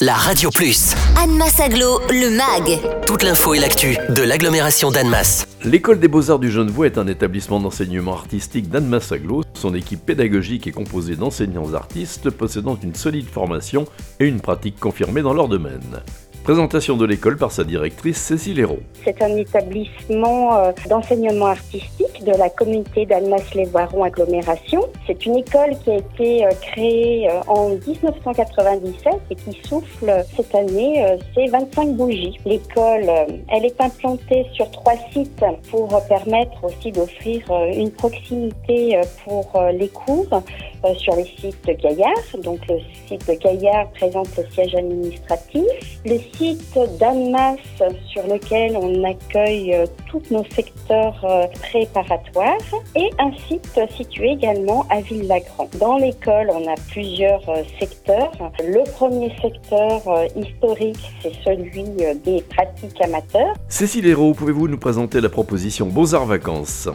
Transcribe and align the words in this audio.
la 0.00 0.14
Radio 0.14 0.48
Plus. 0.50 0.94
Annemasse 1.22 1.60
Aglo, 1.60 2.00
le 2.08 2.30
MAG. 2.30 2.80
Toute 3.06 3.22
l'info 3.22 3.52
et 3.52 3.58
l'actu 3.58 3.98
de 4.08 4.22
l'agglomération 4.22 4.90
d'Annemasse. 4.90 5.46
L'école 5.62 6.00
des 6.00 6.08
beaux-arts 6.08 6.38
du 6.38 6.50
Genevois 6.50 6.86
est 6.86 6.96
un 6.96 7.06
établissement 7.06 7.60
d'enseignement 7.60 8.14
artistique 8.14 8.70
d'Annemasse 8.70 9.12
Aglo. 9.12 9.42
Son 9.52 9.74
équipe 9.74 10.06
pédagogique 10.06 10.66
est 10.66 10.72
composée 10.72 11.16
d'enseignants 11.16 11.74
artistes 11.74 12.30
possédant 12.30 12.78
une 12.82 12.94
solide 12.94 13.28
formation 13.28 13.84
et 14.20 14.26
une 14.26 14.40
pratique 14.40 14.80
confirmée 14.80 15.20
dans 15.20 15.34
leur 15.34 15.48
domaine. 15.48 16.00
Présentation 16.44 16.96
de 16.96 17.04
l'école 17.04 17.36
par 17.36 17.52
sa 17.52 17.64
directrice 17.64 18.16
Cécile 18.16 18.60
Hérault. 18.60 18.80
C'est 19.04 19.20
un 19.22 19.36
établissement 19.36 20.56
euh, 20.56 20.72
d'enseignement 20.88 21.46
artistique 21.46 22.06
de 22.24 22.32
la 22.32 22.48
communauté 22.50 23.06
d'Annemasse-les-Voirons 23.06 24.04
agglomération. 24.04 24.82
C'est 25.06 25.24
une 25.26 25.38
école 25.38 25.76
qui 25.82 25.90
a 25.90 25.96
été 25.96 26.44
euh, 26.44 26.50
créée 26.60 27.30
euh, 27.30 27.40
en 27.46 27.70
1997 27.70 29.14
et 29.30 29.34
qui 29.34 29.60
souffle 29.66 30.24
cette 30.36 30.54
année 30.54 31.04
ses 31.34 31.46
25 31.46 31.94
bougies. 31.94 32.38
L'école, 32.44 33.10
elle 33.48 33.64
est 33.64 33.80
implantée 33.80 34.46
sur 34.52 34.70
trois 34.70 34.94
sites 35.12 35.44
pour 35.70 35.88
permettre 36.06 36.64
aussi 36.64 36.92
d'offrir 36.92 37.40
une 37.74 37.90
proximité 37.90 39.00
pour 39.24 39.46
les 39.72 39.88
cours 39.88 40.42
sur 40.96 41.16
les 41.16 41.24
sites 41.24 41.66
de 41.66 41.72
Gaillard. 41.72 42.42
Donc 42.42 42.60
le 42.68 42.78
site 43.06 43.26
de 43.28 43.34
Gaillard 43.34 43.88
présente 43.90 44.28
le 44.36 44.44
siège 44.52 44.74
administratif. 44.74 45.64
Le 46.04 46.18
site 46.36 46.78
d'Annemasse 46.98 47.58
sur 48.12 48.26
lequel 48.26 48.76
on 48.76 49.04
accueille 49.04 49.74
euh, 49.74 49.86
tous 50.10 50.22
nos 50.30 50.44
secteurs 50.44 51.24
euh, 51.24 51.46
préparatoires 51.70 52.58
et 52.96 53.10
un 53.18 53.32
site 53.48 53.80
situé 53.96 54.30
également 54.30 54.86
à 54.90 55.00
Ville-Lagrand. 55.00 55.68
Dans 55.78 55.96
l'école, 55.98 56.50
on 56.52 56.68
a 56.70 56.74
plusieurs 56.90 57.46
euh, 57.48 57.62
secteurs. 57.78 58.32
Le 58.60 58.82
premier 58.92 59.32
secteur 59.40 60.02
historique, 60.36 60.98
c'est 61.22 61.32
celui 61.44 61.84
des 62.24 62.42
pratiques 62.42 63.00
amateurs. 63.02 63.54
Cécile 63.68 64.06
Hérault, 64.06 64.34
pouvez-vous 64.34 64.68
nous 64.68 64.78
présenter 64.78 65.20
la 65.20 65.28
proposition 65.28 65.86
Beaux-Arts 65.86 66.26
Vacances? 66.26 66.88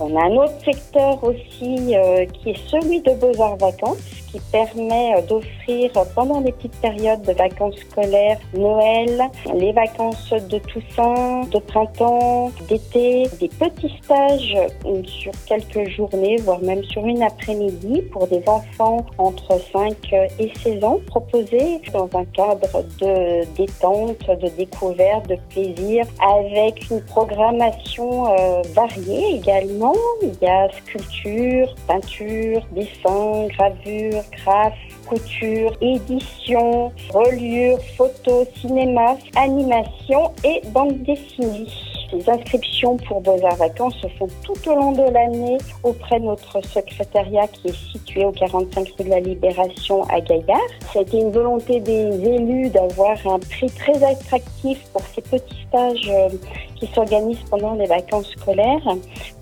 On 0.00 0.16
a 0.16 0.24
un 0.24 0.36
autre 0.36 0.64
secteur 0.64 1.22
aussi 1.24 1.94
qui 2.32 2.50
est 2.50 2.68
celui 2.68 3.00
de 3.00 3.12
Beaux-Arts 3.14 3.56
Vacances 3.56 4.18
qui 4.30 4.40
permet 4.52 5.14
euh, 5.16 5.22
d'offrir 5.22 5.90
pendant 6.14 6.40
les 6.40 6.52
petites 6.52 6.76
périodes 6.80 7.22
de 7.22 7.32
vacances 7.32 7.76
scolaires, 7.90 8.38
Noël, 8.54 9.22
les 9.54 9.72
vacances 9.72 10.30
de 10.32 10.58
Toussaint, 10.58 11.42
de 11.50 11.58
printemps, 11.58 12.50
d'été, 12.68 13.24
des 13.40 13.48
petits 13.48 13.94
stages 14.02 14.56
euh, 14.86 15.02
sur 15.04 15.32
quelques 15.46 15.88
journées, 15.90 16.36
voire 16.38 16.60
même 16.60 16.84
sur 16.84 17.06
une 17.06 17.22
après-midi 17.22 18.02
pour 18.12 18.26
des 18.26 18.42
enfants 18.46 19.06
entre 19.18 19.58
5 19.72 19.94
et 20.38 20.52
16 20.62 20.84
ans, 20.84 21.00
proposés 21.06 21.80
dans 21.92 22.08
un 22.14 22.24
cadre 22.26 22.84
de 23.00 23.44
détente, 23.56 24.26
de 24.28 24.48
découverte, 24.56 25.28
de 25.28 25.36
plaisir, 25.50 26.04
avec 26.20 26.90
une 26.90 27.00
programmation 27.02 28.26
euh, 28.26 28.62
variée 28.74 29.36
également. 29.36 29.87
Il 30.22 30.34
y 30.42 30.46
a 30.46 30.68
sculpture, 30.70 31.74
peinture, 31.86 32.62
dessin, 32.72 33.46
gravure, 33.56 34.22
graphe, 34.44 34.74
couture, 35.06 35.72
édition, 35.80 36.92
reliure, 37.12 37.78
photo, 37.96 38.44
cinéma, 38.60 39.16
animation 39.36 40.32
et 40.44 40.60
bande 40.68 41.02
dessinée. 41.02 41.66
Les 42.10 42.28
inscriptions 42.30 42.96
pour 42.96 43.20
Beaux-Arts 43.20 43.56
Vacances 43.56 43.96
se 44.00 44.08
font 44.18 44.28
tout 44.42 44.70
au 44.70 44.74
long 44.74 44.92
de 44.92 45.12
l'année 45.12 45.58
auprès 45.82 46.18
de 46.18 46.24
notre 46.24 46.64
secrétariat 46.64 47.46
qui 47.48 47.68
est 47.68 47.92
situé 47.92 48.24
au 48.24 48.32
45 48.32 48.88
rue 48.98 49.04
de 49.04 49.10
la 49.10 49.20
Libération 49.20 50.04
à 50.04 50.20
Gaillard. 50.20 50.58
C'était 50.90 51.18
une 51.18 51.30
volonté 51.30 51.80
des 51.80 52.08
élus 52.26 52.70
d'avoir 52.70 53.14
un 53.26 53.38
prix 53.38 53.70
très 53.70 54.02
attractif 54.02 54.78
pour 54.90 55.02
ces 55.14 55.20
petits 55.20 55.66
stages 55.68 56.10
euh, 56.10 56.28
qui 56.76 56.86
s'organisent 56.86 57.44
pendant 57.50 57.74
les 57.74 57.86
vacances 57.86 58.30
scolaires 58.38 58.88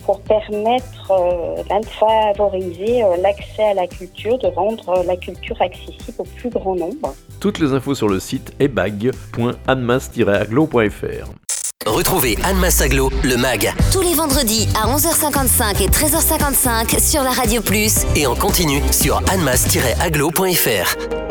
pour 0.07 0.21
permettre 0.21 1.11
euh, 1.11 1.63
de 1.63 1.87
favoriser 1.87 3.03
euh, 3.03 3.17
l'accès 3.21 3.65
à 3.65 3.75
la 3.75 3.87
culture, 3.87 4.39
de 4.39 4.47
rendre 4.47 5.05
la 5.05 5.17
culture 5.17 5.61
accessible 5.61 6.15
au 6.19 6.25
plus 6.25 6.49
grand 6.51 6.77
nombre. 6.77 7.15
Toutes 7.41 7.59
les 7.59 7.73
infos 7.73 7.95
sur 7.95 8.09
le 8.09 8.21
site 8.21 8.55
ebag.anmas-aglo.fr. 8.61 11.31
Retrouvez 11.87 12.37
Anne 12.43 12.59
Massaglo, 12.59 13.11
le 13.23 13.37
MAG. 13.37 13.73
Tous 13.93 14.01
les 14.01 14.15
vendredis 14.15 14.67
à 14.75 14.89
11h55 14.89 15.83
et 15.83 15.89
13h55 15.89 16.99
sur 16.99 17.23
la 17.23 17.31
Radio 17.31 17.63
Plus. 17.63 18.05
Et 18.17 18.27
en 18.27 18.35
continu 18.35 18.83
sur 18.91 19.23
annemass-aglo.fr. 19.31 21.26